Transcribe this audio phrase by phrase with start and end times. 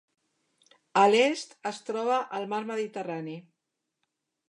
[1.01, 3.41] A l'est es troba el Mar Mediterrani.